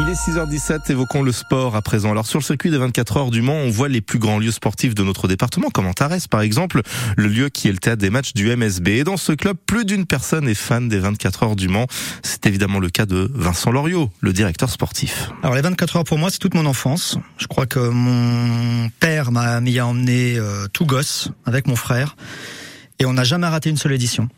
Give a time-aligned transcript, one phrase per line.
[0.00, 2.12] Il est 6h17, évoquons le sport à présent.
[2.12, 4.52] Alors sur le circuit des 24 heures du Mans, on voit les plus grands lieux
[4.52, 6.82] sportifs de notre département, comme Antares par exemple,
[7.16, 8.88] le lieu qui est le théâtre des matchs du MSB.
[8.88, 11.88] Et dans ce club, plus d'une personne est fan des 24 heures du Mans.
[12.22, 15.30] C'est évidemment le cas de Vincent Loriot, le directeur sportif.
[15.42, 17.18] Alors les 24 heures pour moi, c'est toute mon enfance.
[17.36, 22.14] Je crois que mon père m'a mis à emmener euh, tout gosse avec mon frère.
[23.00, 24.28] Et on n'a jamais raté une seule édition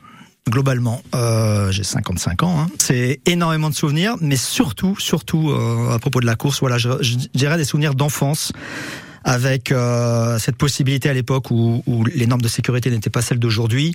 [0.49, 1.03] globalement.
[1.15, 2.61] Euh, j'ai 55 ans.
[2.61, 2.67] Hein.
[2.79, 6.91] C'est énormément de souvenirs, mais surtout, surtout euh, à propos de la course, voilà, je,
[7.03, 8.53] je dirais des souvenirs d'enfance
[9.25, 13.39] avec euh, cette possibilité à l'époque où, où, les normes de sécurité n'étaient pas celles
[13.39, 13.95] d'aujourd'hui.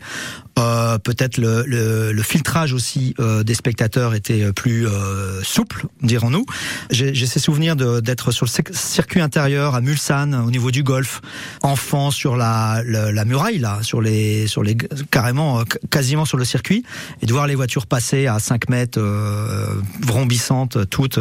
[0.60, 6.46] Euh, Peut-être le, le, le, filtrage aussi euh, des spectateurs était plus euh, souple, dirons-nous.
[6.90, 11.22] J'ai ces souvenirs d'être sur le circuit intérieur à Mulsanne, au niveau du golf,
[11.62, 14.76] enfant sur la, la, muraille là, sur les, sur les
[15.12, 16.84] carrément quasiment sur le circuit,
[17.22, 19.68] et de voir les voitures passer à 5 mètres, euh,
[20.02, 21.20] vrombissantes toutes.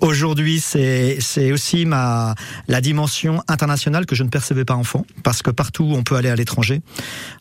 [0.00, 2.34] Aujourd'hui, c'est aussi ma
[2.68, 6.28] la dimension internationale que je ne percevais pas enfant, parce que partout on peut aller
[6.28, 6.82] à l'étranger.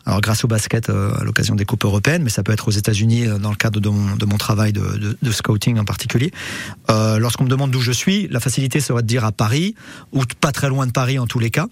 [0.06, 2.72] Alors grâce au basket euh, à l'occasion des coupes européennes, mais ça peut être aux
[2.72, 6.32] États-Unis euh, dans le cadre de mon, travail de, scouting en particulier.
[6.90, 9.76] Euh, Lorsqu'on me demande d'où je suis, la facilité serait de dire à Paris
[10.12, 11.68] ou pas très loin de Paris en tous les cas.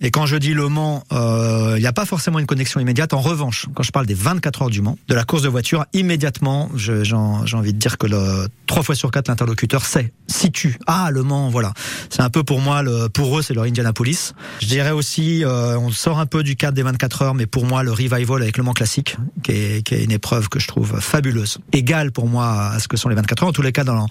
[0.00, 3.12] Et quand je dis Le Mans, euh, il n'y a pas forcément une connexion immédiate.
[3.14, 5.86] En revanche, quand je parle des 24 heures du Mans, de la course de voiture,
[5.92, 10.78] immédiatement, j'ai envie de dire que le, trois fois sur quatre l'interlocuteur sait, situe.
[10.86, 11.72] Ah, Le Mans, voilà.
[12.08, 14.32] C'est un peu pour moi, pour eux, c'est Indianapolis.
[14.60, 17.66] Je dirais aussi, euh, on sort un peu du cadre des 24 heures, mais pour
[17.66, 20.68] moi, le revival avec le Mans classique, qui est, qui est une épreuve que je
[20.68, 23.48] trouve fabuleuse, égale pour moi à ce que sont les 24 heures.
[23.48, 24.08] En tous les cas, dans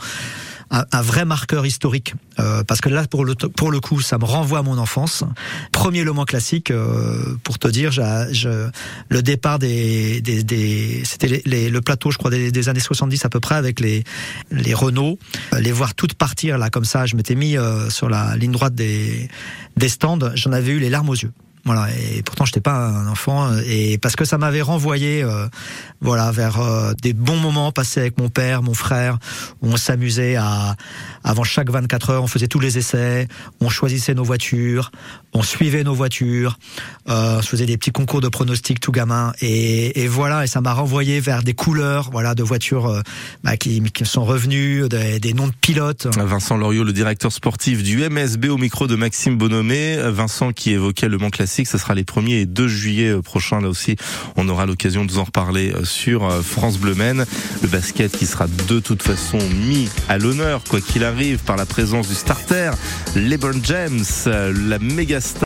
[0.72, 2.14] un, un vrai marqueur historique.
[2.40, 5.24] Euh, parce que là, pour le, pour le coup, ça me renvoie à mon enfance.
[5.72, 7.92] Premier Le Mans classique, euh, pour te dire,
[9.10, 13.26] le départ des, des, des c'était les, le plateau, je crois, des, des, années 70
[13.26, 14.04] à peu près, avec les,
[14.52, 15.18] les Renault,
[15.60, 17.06] les voir toutes partir là comme ça.
[17.06, 19.30] Je m'étais mis euh, sur la ligne droite des,
[19.78, 21.32] des stands, j'en avais eu les larmes aux yeux.
[21.66, 25.48] Voilà, et pourtant j'étais pas un enfant et parce que ça m'avait renvoyé euh,
[26.00, 29.18] voilà vers euh, des bons moments passés avec mon père, mon frère,
[29.62, 30.78] où on s'amusait à
[31.22, 33.28] avant chaque 24 heures, on faisait tous les essais,
[33.60, 34.92] on choisissait nos voitures,
[35.34, 36.58] on suivait nos voitures,
[37.10, 40.62] euh, on se faisait des petits concours de pronostics tout gamin et, voilà et ça
[40.62, 43.02] m'a renvoyé vers des couleurs voilà de voitures euh,
[43.44, 46.08] bah, qui, qui sont revenues, des, noms de pilotes.
[46.18, 51.10] Vincent Loriot, le directeur sportif du MSB au micro de Maxime Bonhomé, Vincent qui évoquait
[51.10, 53.62] le Mans classique ce sera les 1er et 2 juillet euh, prochains.
[53.62, 53.96] Là aussi,
[54.36, 57.26] on aura l'occasion de vous en reparler euh, sur euh, France Bleu Maine.
[57.62, 61.66] Le basket qui sera de toute façon mis à l'honneur, quoi qu'il arrive, par la
[61.66, 62.72] présence du starter,
[63.16, 65.38] LeBron James, la méga star.